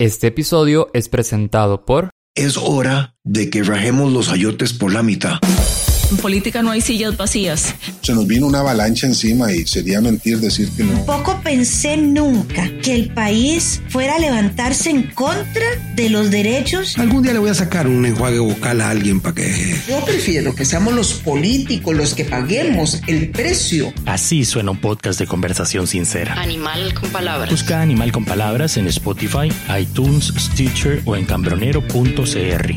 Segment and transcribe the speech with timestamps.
[0.00, 2.08] Este episodio es presentado por...
[2.34, 5.40] Es hora de que rajemos los ayotes por la mitad.
[6.10, 7.74] En política no hay sillas vacías.
[8.02, 11.04] Se nos vino una avalancha encima y sería mentir decir que no.
[11.06, 15.64] Poco pensé nunca que el país fuera a levantarse en contra
[15.94, 16.98] de los derechos.
[16.98, 19.76] Algún día le voy a sacar un enjuague vocal a alguien para que...
[19.88, 23.92] Yo prefiero que seamos los políticos los que paguemos el precio.
[24.06, 26.34] Así suena un podcast de conversación sincera.
[26.40, 27.50] Animal con palabras.
[27.50, 32.74] Busca Animal con Palabras en Spotify, iTunes, Stitcher o en cambronero.cr.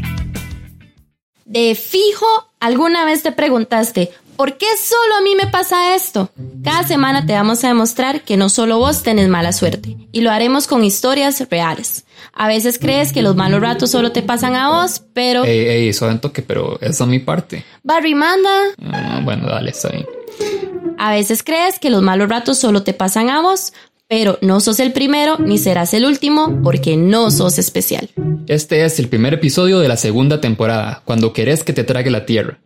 [1.45, 2.25] De fijo,
[2.59, 6.29] alguna vez te preguntaste, ¿por qué solo a mí me pasa esto?
[6.63, 10.31] Cada semana te vamos a demostrar que no solo vos tenés mala suerte, y lo
[10.31, 12.05] haremos con historias reales.
[12.31, 15.43] A veces crees que los malos ratos solo te pasan a vos, pero...
[15.43, 17.63] Ey, ey, eso en toque, pero esa es mi parte.
[17.83, 18.49] Barry manda.
[18.91, 20.05] Ah, bueno, dale, está bien.
[20.97, 23.73] A veces crees que los malos ratos solo te pasan a vos,
[24.15, 28.11] pero no sos el primero ni serás el último porque no sos especial.
[28.45, 32.27] Este es el primer episodio de la segunda temporada, cuando querés que te trague la
[32.27, 32.59] tierra.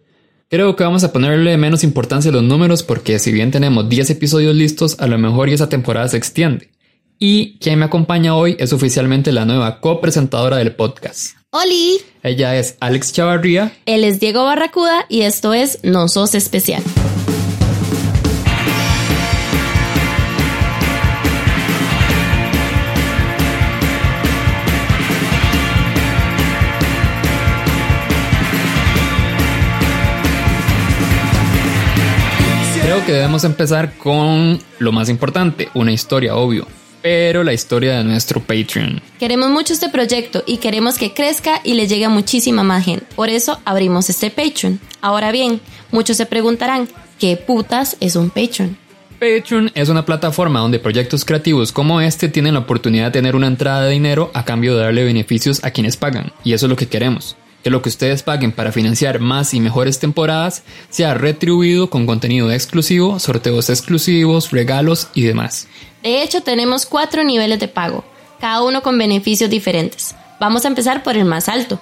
[0.50, 4.09] Creo que vamos a ponerle menos importancia a los números porque si bien tenemos 10
[4.09, 6.70] episodios listos, a lo mejor y esa temporada se extiende.
[7.18, 11.38] Y quien me acompaña hoy es oficialmente la nueva copresentadora del podcast.
[11.52, 12.02] ¡Oli!
[12.23, 13.72] Ella es Alex Chavarría.
[13.86, 16.84] Él es Diego Barracuda y esto es No Sos Especial.
[33.08, 36.67] Que debemos empezar con lo más importante, una historia, obvio,
[37.02, 39.02] pero la historia de nuestro Patreon.
[39.17, 43.05] Queremos mucho este proyecto y queremos que crezca y le llegue a muchísima más gente.
[43.16, 44.81] Por eso abrimos este Patreon.
[45.00, 48.78] Ahora bien, muchos se preguntarán, ¿qué putas es un Patreon?
[49.22, 53.47] Patreon es una plataforma donde proyectos creativos como este tienen la oportunidad de tener una
[53.47, 56.75] entrada de dinero a cambio de darle beneficios a quienes pagan, y eso es lo
[56.75, 57.38] que queremos.
[57.68, 62.50] Que lo que ustedes paguen para financiar más y mejores temporadas sea retribuido con contenido
[62.50, 65.68] exclusivo, sorteos exclusivos, regalos y demás.
[66.02, 68.06] De hecho, tenemos cuatro niveles de pago,
[68.40, 70.16] cada uno con beneficios diferentes.
[70.40, 71.78] Vamos a empezar por el más alto.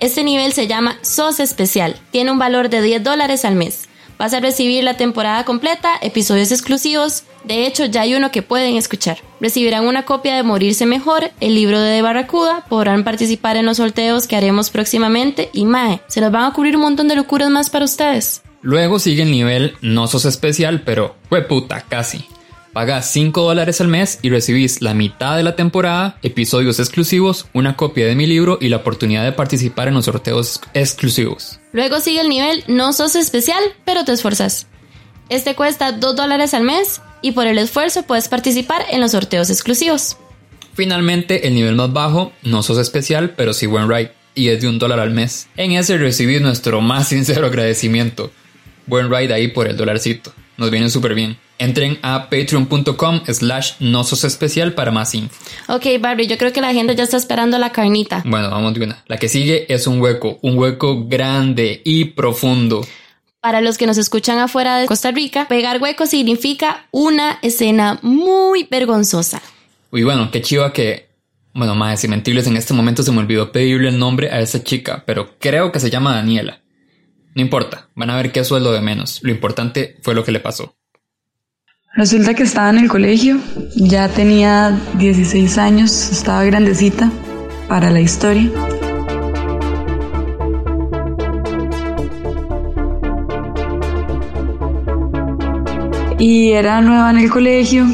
[0.00, 3.88] Este nivel se llama SOS Especial, tiene un valor de 10 dólares al mes.
[4.18, 8.76] Vas a recibir la temporada completa, episodios exclusivos, de hecho ya hay uno que pueden
[8.76, 9.18] escuchar.
[9.40, 14.26] Recibirán una copia de Morirse Mejor, el libro de Barracuda, podrán participar en los sorteos
[14.26, 17.70] que haremos próximamente y Mae, se nos van a cubrir un montón de locuras más
[17.70, 18.42] para ustedes.
[18.62, 21.16] Luego sigue el nivel no sos especial, pero
[21.48, 22.24] puta, casi.
[22.72, 27.76] Pagas 5 dólares al mes y recibís la mitad de la temporada, episodios exclusivos, una
[27.76, 31.60] copia de mi libro y la oportunidad de participar en los sorteos exclusivos.
[31.72, 34.68] Luego sigue el nivel no sos especial, pero te esfuerzas.
[35.28, 39.50] Este cuesta 2 dólares al mes y por el esfuerzo puedes participar en los sorteos
[39.50, 40.16] exclusivos.
[40.72, 44.68] Finalmente, el nivel más bajo, no sos especial, pero sí buen ride, y es de
[44.68, 45.46] un dólar al mes.
[45.58, 48.30] En ese recibí nuestro más sincero agradecimiento.
[48.86, 50.32] Buen ride ahí por el dolarcito.
[50.56, 51.38] Nos viene súper bien.
[51.58, 55.34] Entren a patreon.com slash no sos especial para más info.
[55.68, 58.22] Ok, Barbie, yo creo que la gente ya está esperando la carnita.
[58.26, 59.02] Bueno, vamos de una.
[59.06, 62.86] La que sigue es un hueco, un hueco grande y profundo.
[63.40, 68.68] Para los que nos escuchan afuera de Costa Rica, pegar hueco significa una escena muy
[68.70, 69.42] vergonzosa.
[69.90, 71.10] Uy, bueno, qué chiva que...
[71.54, 74.62] Bueno, más sin mentirles, en este momento se me olvidó pedirle el nombre a esa
[74.64, 76.60] chica, pero creo que se llama Daniela.
[77.34, 79.20] No importa, van a ver que eso es lo de menos.
[79.22, 80.76] Lo importante fue lo que le pasó.
[81.94, 83.38] Resulta que estaba en el colegio,
[83.76, 87.10] ya tenía 16 años, estaba grandecita
[87.68, 88.50] para la historia.
[96.18, 97.86] Y era nueva en el colegio,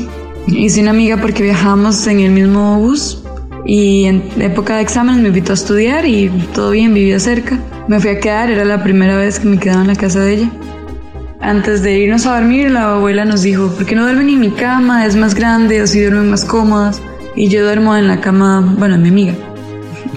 [0.46, 3.22] hice una amiga porque viajamos en el mismo bus
[3.64, 7.58] y en época de exámenes me invitó a estudiar y todo bien, vivía cerca.
[7.88, 10.34] Me fui a quedar, era la primera vez que me quedaba en la casa de
[10.34, 10.50] ella.
[11.40, 14.50] Antes de irnos a dormir, la abuela nos dijo, ¿por qué no duermen en mi
[14.50, 15.06] cama?
[15.06, 17.00] Es más grande, así duermen más cómodas.
[17.34, 19.32] Y yo duermo en la cama, bueno, mi amiga.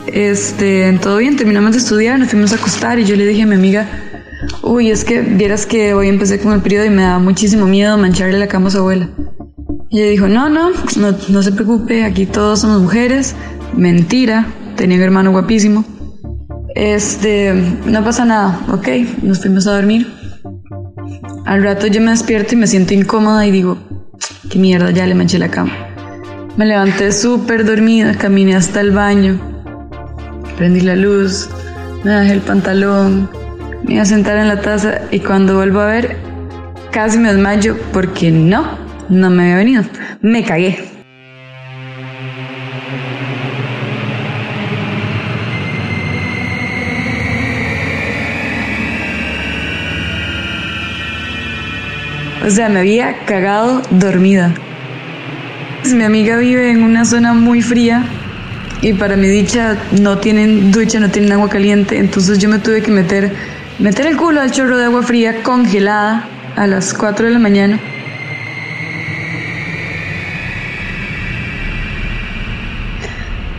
[0.07, 3.45] Este, todo bien, terminamos de estudiar, nos fuimos a acostar y yo le dije a
[3.45, 3.87] mi amiga,
[4.63, 7.97] uy, es que vieras que hoy empecé con el periodo y me da muchísimo miedo
[7.97, 9.09] mancharle la cama a su abuela.
[9.89, 13.33] Y ella dijo, no, no, no, no se preocupe, aquí todos somos mujeres.
[13.77, 14.45] Mentira,
[14.75, 15.85] tenía un hermano guapísimo.
[16.75, 17.53] Este,
[17.85, 18.87] no pasa nada, ok,
[19.23, 20.07] nos fuimos a dormir.
[21.45, 23.77] Al rato yo me despierto y me siento incómoda y digo,
[24.49, 25.73] qué mierda, ya le manché la cama.
[26.57, 29.39] Me levanté súper dormida, caminé hasta el baño,
[30.57, 31.49] prendí la luz,
[32.03, 33.29] me bajé el pantalón,
[33.83, 36.17] me iba a sentar en la taza y cuando vuelvo a ver,
[36.91, 38.77] casi me desmayo porque no,
[39.09, 39.83] no me había venido.
[40.21, 41.00] Me cagué.
[52.45, 54.53] O sea, me había cagado dormida.
[55.93, 58.03] Mi amiga vive en una zona muy fría
[58.81, 62.81] y para mi dicha no tienen ducha, no tienen agua caliente, entonces yo me tuve
[62.81, 63.31] que meter,
[63.77, 67.79] meter el culo al chorro de agua fría congelada a las 4 de la mañana.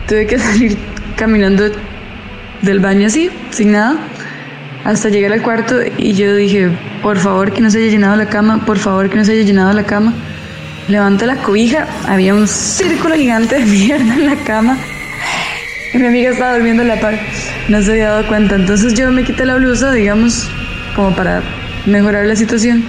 [0.07, 0.77] Tuve que salir
[1.15, 1.71] caminando
[2.61, 3.97] del baño así, sin nada,
[4.83, 6.69] hasta llegar al cuarto y yo dije,
[7.01, 9.43] por favor que no se haya llenado la cama, por favor que no se haya
[9.43, 10.13] llenado la cama.
[10.89, 14.77] Levanto la cobija, había un círculo gigante de mierda en la cama.
[15.93, 17.17] Y mi amiga estaba durmiendo a la par,
[17.69, 18.55] no se había dado cuenta.
[18.55, 20.49] Entonces yo me quité la blusa, digamos,
[20.95, 21.41] como para
[21.85, 22.83] mejorar la situación.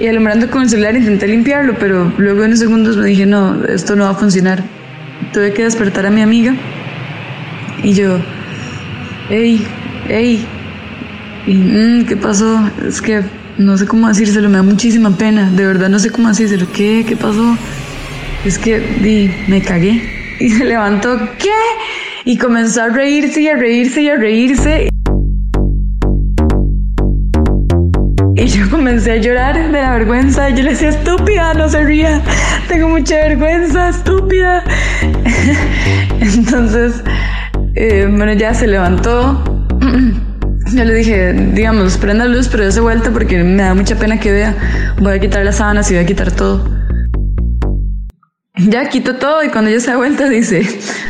[0.00, 3.94] Y alumbrando con el celular intenté limpiarlo, pero luego en segundos me dije, no, esto
[3.94, 4.64] no va a funcionar.
[5.32, 6.54] Tuve que despertar a mi amiga.
[7.84, 8.18] Y yo,
[9.28, 9.64] hey,
[10.08, 10.44] hey.
[11.46, 12.70] Y, mm, ¿qué pasó?
[12.86, 13.22] Es que
[13.58, 15.50] no sé cómo decírselo, me da muchísima pena.
[15.50, 16.66] De verdad no sé cómo decírselo.
[16.72, 17.04] ¿Qué?
[17.06, 17.56] ¿Qué pasó?
[18.44, 20.02] Es que di, me cagué.
[20.40, 21.50] Y se levantó, ¿qué?
[22.24, 24.88] Y comenzó a reírse y a reírse y a reírse.
[28.34, 30.48] Y yo comencé a llorar de la vergüenza.
[30.50, 32.22] Yo le decía, estúpida, no se ría.
[32.68, 34.64] Tengo mucha vergüenza, estúpida.
[36.20, 37.02] Entonces,
[37.74, 39.44] eh, bueno, ya se levantó.
[40.74, 44.32] Yo le dije, digamos, prenda luz, pero de vuelta porque me da mucha pena que
[44.32, 44.54] vea.
[44.98, 46.64] Voy a quitar las sábanas y voy a quitar todo.
[48.56, 50.62] Ya quito todo y cuando ella se da vuelta dice,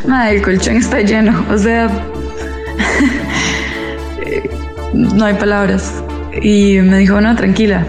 [0.06, 1.44] madre, el colchón está lleno.
[1.50, 1.88] O sea,
[4.94, 6.02] no hay palabras.
[6.40, 7.86] Y me dijo, no, tranquila,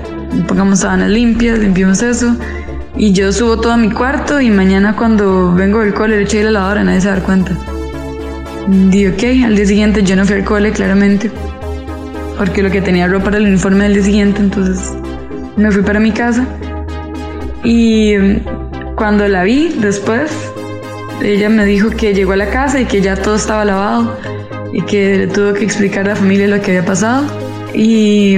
[0.47, 2.35] pongamos sábanas limpias, limpiemos eso.
[2.95, 6.43] Y yo subo todo a mi cuarto y mañana cuando vengo del cole le eché
[6.43, 7.51] la lavadora, nadie se va a dar cuenta.
[8.67, 11.31] Di ok, al día siguiente yo no fui al cole, claramente,
[12.37, 14.93] porque lo que tenía ropa era el uniforme del día siguiente, entonces
[15.55, 16.45] me fui para mi casa.
[17.63, 18.15] Y
[18.95, 20.31] cuando la vi después,
[21.21, 24.17] ella me dijo que llegó a la casa y que ya todo estaba lavado
[24.73, 27.25] y que le tuvo que explicar a la familia lo que había pasado.
[27.73, 28.37] Y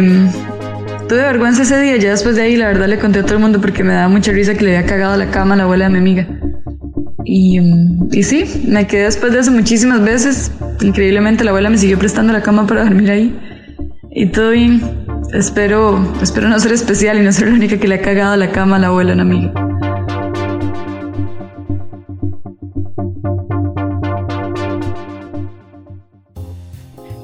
[1.08, 3.42] tuve vergüenza ese día, ya después de ahí la verdad le conté a todo el
[3.42, 5.86] mundo porque me daba mucha risa que le había cagado la cama a la abuela
[5.86, 6.28] de mi amiga.
[7.24, 7.60] Y,
[8.12, 10.52] y sí, me quedé después de eso muchísimas veces.
[10.82, 13.36] Increíblemente la abuela me siguió prestando la cama para dormir ahí.
[14.18, 14.82] Y todo bien.
[15.34, 18.50] Espero, espero no ser especial y no ser la única que le ha cagado la
[18.50, 19.54] cama a la abuela a una amiga.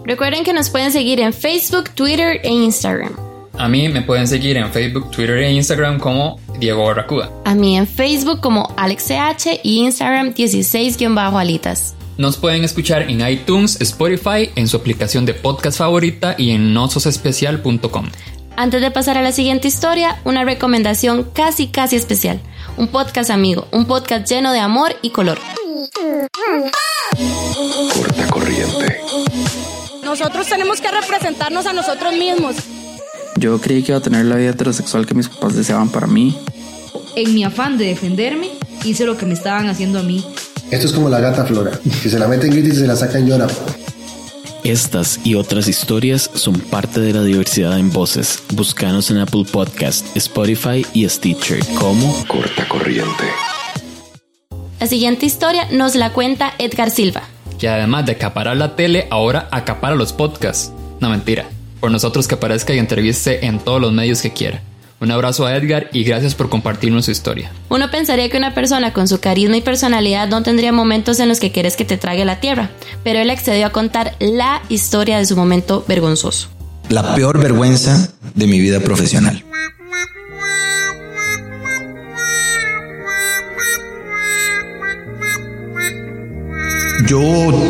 [0.03, 3.13] Recuerden que nos pueden seguir en Facebook, Twitter e Instagram.
[3.57, 7.31] A mí me pueden seguir en Facebook, Twitter e Instagram como Diego Barracuda.
[7.45, 11.95] A mí en Facebook como AlexCH y Instagram 16-alitas.
[12.21, 18.11] Nos pueden escuchar en iTunes, Spotify, en su aplicación de podcast favorita y en nososespecial.com.
[18.55, 22.39] Antes de pasar a la siguiente historia, una recomendación casi casi especial.
[22.77, 25.39] Un podcast amigo, un podcast lleno de amor y color.
[27.91, 29.01] Corta corriente.
[30.03, 32.55] Nosotros tenemos que representarnos a nosotros mismos.
[33.37, 36.37] Yo creí que iba a tener la vida heterosexual que mis papás deseaban para mí.
[37.15, 38.51] En mi afán de defenderme,
[38.83, 40.23] hice lo que me estaban haciendo a mí.
[40.71, 41.77] Esto es como la gata Flora.
[42.01, 43.47] Si se la meten grita y se la sacan llora.
[44.63, 48.41] Estas y otras historias son parte de la diversidad en voces.
[48.53, 53.25] Búscanos en Apple Podcast, Spotify y Stitcher como Corta Corriente.
[54.79, 57.23] La siguiente historia nos la cuenta Edgar Silva.
[57.59, 60.71] Que además de acaparar la tele, ahora acapara los podcasts.
[61.01, 61.49] No mentira.
[61.81, 64.61] Por nosotros que aparezca y entreviste en todos los medios que quiera.
[65.01, 67.51] Un abrazo a Edgar y gracias por compartirnos su historia.
[67.69, 71.39] Uno pensaría que una persona con su carisma y personalidad no tendría momentos en los
[71.39, 72.69] que quieres que te trague la tierra,
[73.03, 76.49] pero él accedió a contar la historia de su momento vergonzoso.
[76.89, 79.43] La peor vergüenza de mi vida profesional.
[87.07, 87.19] Yo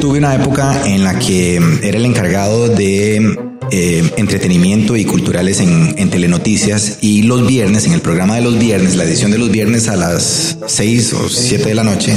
[0.02, 5.96] tuve una época en la que era el encargado de eh, entretenimiento y culturales en,
[5.98, 9.50] en, Telenoticias y los viernes, en el programa de los viernes, la edición de los
[9.50, 12.14] viernes a las 6 o 7 de la noche,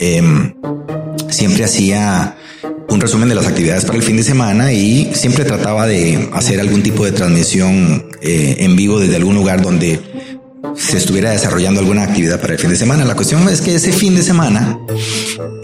[0.00, 0.22] eh,
[1.30, 2.36] siempre hacía
[2.88, 6.58] un resumen de las actividades para el fin de semana y siempre trataba de hacer
[6.58, 10.00] algún tipo de transmisión eh, en vivo desde algún lugar donde
[10.78, 13.04] se estuviera desarrollando alguna actividad para el fin de semana.
[13.04, 14.78] La cuestión es que ese fin de semana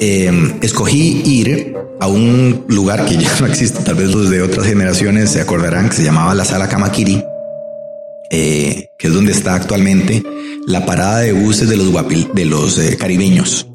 [0.00, 0.30] eh,
[0.60, 5.30] escogí ir a un lugar que ya no existe, tal vez los de otras generaciones
[5.30, 7.22] se acordarán, que se llamaba la Sala Kamakiri,
[8.30, 10.22] eh, que es donde está actualmente
[10.66, 13.68] la parada de buses de los, guapil, de los eh, caribeños.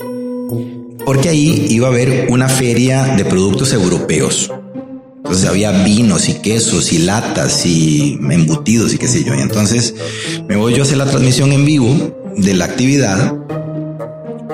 [1.05, 4.51] Porque ahí iba a haber una feria de productos europeos.
[5.29, 9.35] Entonces había vinos y quesos y latas y embutidos y qué sé yo.
[9.35, 9.93] Y entonces
[10.47, 13.37] me voy yo a hacer la transmisión en vivo de la actividad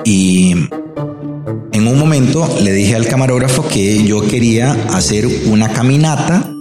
[0.04, 0.50] y
[1.72, 6.52] en un momento le dije al camarógrafo que yo quería hacer una caminata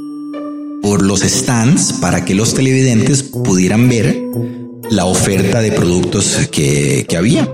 [0.81, 4.17] por los stands para que los televidentes pudieran ver
[4.89, 7.50] la oferta de productos que, que había.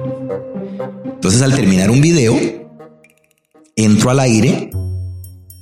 [1.05, 2.39] Entonces al terminar un video,
[3.75, 4.69] entro al aire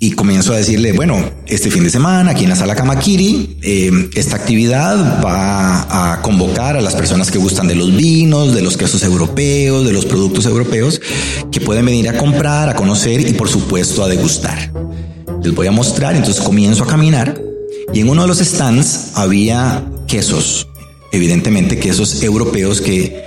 [0.01, 4.09] y comienzo a decirle, bueno, este fin de semana aquí en la sala Kamakiri, eh,
[4.15, 8.77] esta actividad va a convocar a las personas que gustan de los vinos, de los
[8.77, 11.01] quesos europeos, de los productos europeos,
[11.51, 14.71] que pueden venir a comprar, a conocer y por supuesto a degustar.
[15.43, 17.41] Les voy a mostrar, entonces comienzo a caminar
[17.93, 20.69] y en uno de los stands había quesos,
[21.11, 23.21] evidentemente quesos europeos que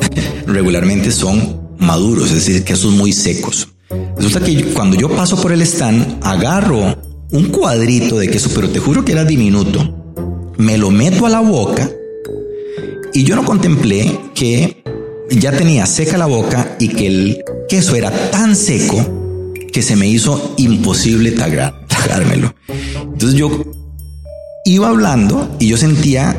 [0.46, 3.68] regularmente son maduros, es decir, quesos muy secos.
[4.20, 6.94] Resulta que cuando yo paso por el stand, agarro
[7.32, 10.12] un cuadrito de queso, pero te juro que era diminuto.
[10.58, 11.90] Me lo meto a la boca
[13.14, 14.84] y yo no contemplé que
[15.30, 20.06] ya tenía seca la boca y que el queso era tan seco que se me
[20.06, 22.54] hizo imposible tragármelo.
[23.02, 23.50] Entonces yo
[24.66, 26.36] iba hablando y yo sentía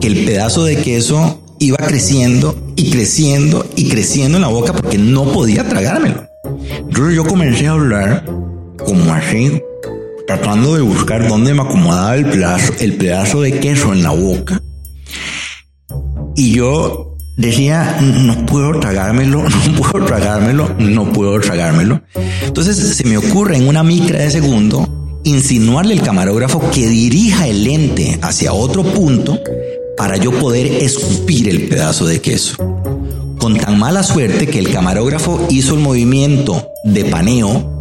[0.00, 4.96] que el pedazo de queso iba creciendo y creciendo y creciendo en la boca porque
[4.96, 6.25] no podía tragármelo.
[6.78, 8.24] Entonces yo comencé a hablar
[8.84, 9.60] como así,
[10.26, 14.60] tratando de buscar dónde me acomodaba el pedazo, el pedazo de queso en la boca.
[16.36, 22.02] Y yo decía, no puedo tragármelo, no puedo tragármelo, no puedo tragármelo.
[22.44, 27.64] Entonces se me ocurre en una micra de segundo insinuarle al camarógrafo que dirija el
[27.64, 29.40] lente hacia otro punto
[29.96, 32.56] para yo poder escupir el pedazo de queso
[33.46, 37.78] con tan mala suerte que el camarógrafo hizo el movimiento de paneo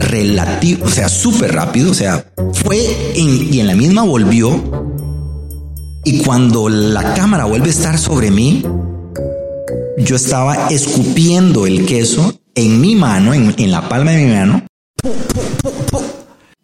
[0.00, 4.60] relativo, o sea, súper rápido, o sea, fue y en la misma volvió.
[6.04, 8.64] Y cuando la cámara vuelve a estar sobre mí,
[9.98, 14.66] yo estaba escupiendo el queso en mi mano, en, en la palma de mi mano,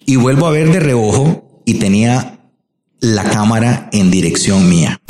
[0.04, 2.40] y vuelvo a ver de reojo y tenía
[2.99, 5.00] la cámara en dirección mía.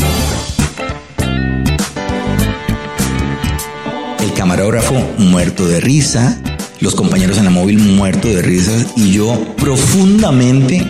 [4.47, 6.41] Camarógrafo muerto de risa,
[6.79, 10.87] los compañeros en la móvil muerto de risa y yo profundamente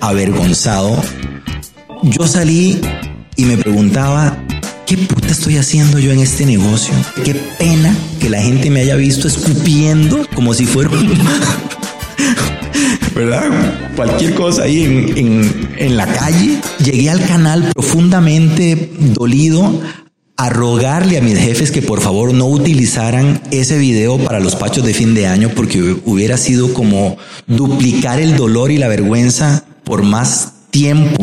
[0.00, 1.00] avergonzado.
[2.02, 2.80] Yo salí
[3.36, 4.36] y me preguntaba,
[4.86, 6.92] ¿qué puta estoy haciendo yo en este negocio?
[7.24, 10.90] Qué pena que la gente me haya visto escupiendo como si fuera
[13.14, 13.92] ¿verdad?
[13.94, 16.58] Cualquier cosa ahí en, en, en, la calle.
[16.82, 19.80] Llegué al canal profundamente dolido
[20.40, 24.82] a rogarle a mis jefes que por favor no utilizaran ese video para los pachos
[24.86, 30.02] de fin de año porque hubiera sido como duplicar el dolor y la vergüenza por
[30.02, 31.22] más tiempo.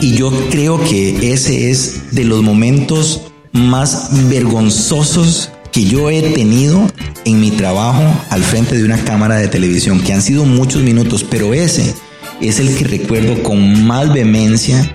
[0.00, 3.20] Y yo creo que ese es de los momentos
[3.52, 6.88] más vergonzosos que yo he tenido
[7.28, 11.24] en mi trabajo al frente de una cámara de televisión, que han sido muchos minutos,
[11.24, 11.94] pero ese
[12.40, 14.90] es el que recuerdo con más vehemencia.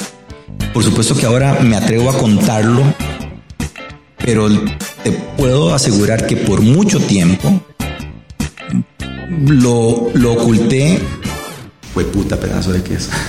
[0.74, 2.84] Por supuesto que ahora me atrevo a contarlo,
[4.18, 4.50] pero
[5.04, 7.62] te puedo asegurar que por mucho tiempo
[9.30, 11.00] lo, lo oculté.
[11.94, 13.12] Fue puta pedazo de queso.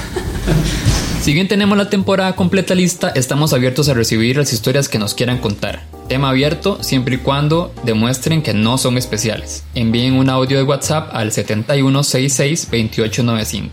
[1.25, 5.15] Si bien tenemos la temporada completa lista, estamos abiertos a recibir las historias que nos
[5.15, 5.81] quieran contar.
[6.09, 9.65] Tema abierto siempre y cuando demuestren que no son especiales.
[9.75, 13.71] Envíen un audio de WhatsApp al 7166-2895.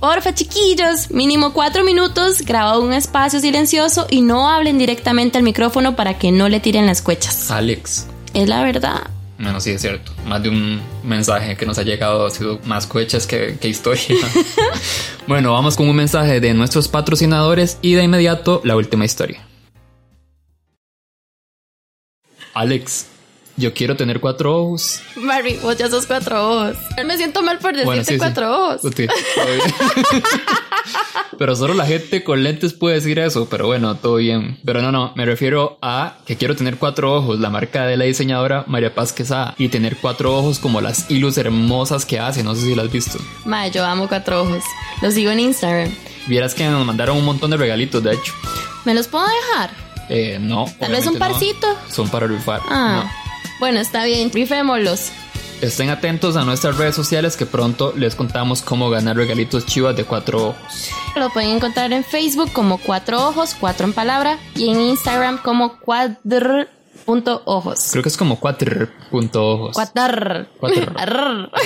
[0.00, 5.96] Porfa, chiquillos, mínimo cuatro minutos, grabado un espacio silencioso y no hablen directamente al micrófono
[5.96, 7.50] para que no le tiren las cuechas.
[7.50, 8.06] Alex.
[8.32, 9.10] Es la verdad.
[9.38, 10.12] Bueno, sí, es cierto.
[10.26, 14.16] Más de un mensaje que nos ha llegado ha sido más cohechas que, que historia.
[15.26, 19.45] bueno, vamos con un mensaje de nuestros patrocinadores y de inmediato la última historia.
[22.56, 23.06] Alex,
[23.58, 25.02] yo quiero tener cuatro ojos.
[25.16, 26.76] Barry, vos ya sos cuatro ojos.
[27.04, 28.80] Me siento mal por decirte cuatro ojos.
[31.38, 33.46] pero solo la gente con lentes puede decir eso.
[33.50, 34.58] Pero bueno, todo bien.
[34.64, 38.06] Pero no, no, me refiero a que quiero tener cuatro ojos, la marca de la
[38.06, 42.42] diseñadora María Paz Quesada, y tener cuatro ojos como las ilus hermosas que hace.
[42.42, 43.18] No sé si las has visto.
[43.44, 44.64] Ma, yo amo cuatro ojos.
[45.02, 45.94] Los sigo en Instagram.
[46.26, 48.32] Vieras que nos mandaron un montón de regalitos, de hecho.
[48.86, 49.85] ¿Me los puedo dejar?
[50.08, 50.66] Eh, no.
[50.78, 51.66] Tal vez un parcito.
[51.90, 52.60] Son para rifar.
[52.68, 53.10] Ah.
[53.58, 55.10] Bueno, está bien, rifémoslos.
[55.60, 60.04] Estén atentos a nuestras redes sociales que pronto les contamos cómo ganar regalitos chivas de
[60.04, 60.90] cuatro ojos.
[61.16, 65.78] Lo pueden encontrar en Facebook como Cuatro Ojos, Cuatro en Palabra, y en Instagram como
[65.80, 66.68] cuadr.ojos.
[67.90, 69.74] Creo que es como cuatr.ojos.
[69.74, 70.46] Cuatr.
[70.60, 71.50] Cuatr.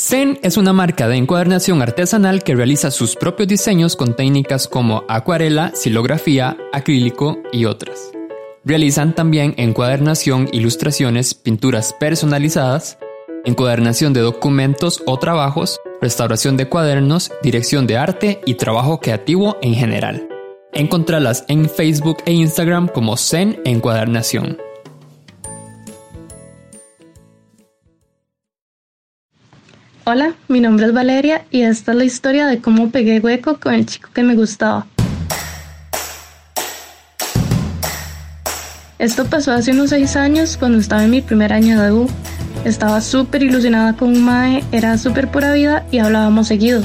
[0.00, 5.02] Zen es una marca de encuadernación artesanal que realiza sus propios diseños con técnicas como
[5.08, 8.12] acuarela, silografía, acrílico y otras.
[8.64, 12.96] Realizan también encuadernación, ilustraciones, pinturas personalizadas,
[13.44, 19.74] encuadernación de documentos o trabajos, restauración de cuadernos, dirección de arte y trabajo creativo en
[19.74, 20.28] general.
[20.74, 24.58] Encontralas en Facebook e Instagram como Zen Encuadernación.
[30.10, 33.74] Hola, mi nombre es Valeria y esta es la historia de cómo pegué hueco con
[33.74, 34.86] el chico que me gustaba.
[38.98, 42.08] Esto pasó hace unos 6 años cuando estaba en mi primer año de U.
[42.64, 46.80] Estaba súper ilusionada con un mae, era súper pura vida y hablábamos seguido.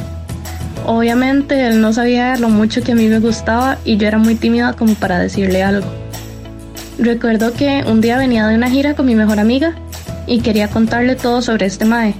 [0.86, 4.36] Obviamente él no sabía lo mucho que a mí me gustaba y yo era muy
[4.36, 5.88] tímida como para decirle algo.
[7.00, 9.76] Recuerdo que un día venía de una gira con mi mejor amiga
[10.28, 12.16] y quería contarle todo sobre este mae.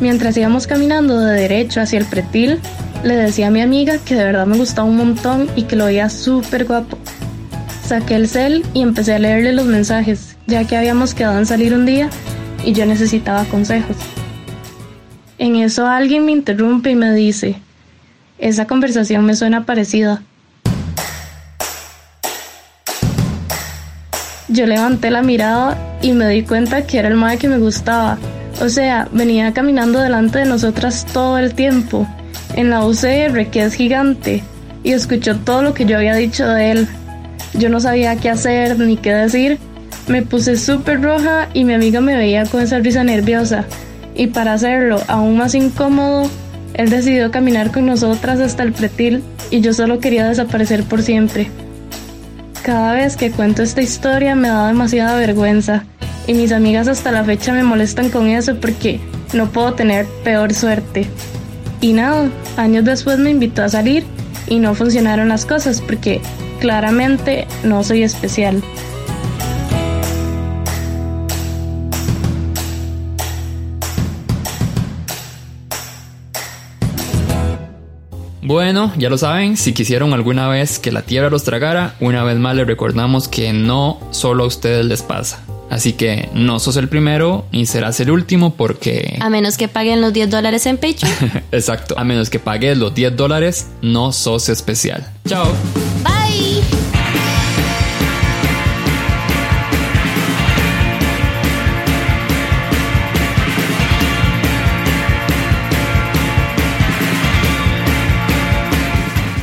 [0.00, 2.60] Mientras íbamos caminando de derecho hacia el pretil,
[3.02, 5.86] le decía a mi amiga que de verdad me gustaba un montón y que lo
[5.86, 6.98] veía súper guapo.
[7.86, 11.72] Saqué el cel y empecé a leerle los mensajes, ya que habíamos quedado en salir
[11.72, 12.10] un día
[12.64, 13.96] y yo necesitaba consejos.
[15.38, 17.56] En eso alguien me interrumpe y me dice,
[18.38, 20.22] esa conversación me suena parecida.
[24.48, 28.18] Yo levanté la mirada y me di cuenta que era el mae que me gustaba.
[28.60, 32.06] O sea, venía caminando delante de nosotras todo el tiempo,
[32.54, 34.42] en la UCR que es gigante,
[34.82, 36.88] y escuchó todo lo que yo había dicho de él.
[37.52, 39.58] Yo no sabía qué hacer ni qué decir.
[40.08, 43.64] Me puse súper roja y mi amiga me veía con esa risa nerviosa.
[44.14, 46.30] Y para hacerlo aún más incómodo,
[46.74, 51.50] él decidió caminar con nosotras hasta el pretil y yo solo quería desaparecer por siempre.
[52.62, 55.84] Cada vez que cuento esta historia me da demasiada vergüenza
[56.26, 59.00] y mis amigas hasta la fecha me molestan con eso porque
[59.32, 61.06] no puedo tener peor suerte.
[61.80, 64.04] Y nada, años después me invitó a salir
[64.48, 66.20] y no funcionaron las cosas porque
[66.60, 68.62] claramente no soy especial.
[78.42, 82.38] Bueno, ya lo saben, si quisieron alguna vez que la tierra los tragara, una vez
[82.38, 85.40] más les recordamos que no solo a ustedes les pasa.
[85.70, 89.18] Así que no sos el primero ni serás el último porque...
[89.20, 91.12] A menos que paguen los 10 dólares en Patreon.
[91.52, 95.12] Exacto, a menos que pagues los 10 dólares, no sos especial.
[95.26, 95.52] Chao.
[96.02, 96.62] Bye.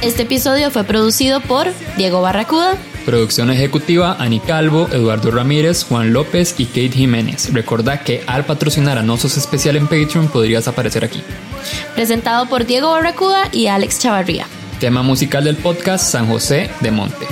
[0.02, 2.78] Este episodio fue producido por Diego Barracuda.
[3.06, 7.54] Producción ejecutiva, Ani Calvo, Eduardo Ramírez, Juan López y Kate Jiménez.
[7.54, 11.22] Recuerda que al patrocinar a Nosos Especial en Patreon podrías aparecer aquí.
[11.96, 14.48] Presentado por Diego Barracuda y Alex Chavarría.
[14.80, 17.26] Tema musical del podcast San José de Monte.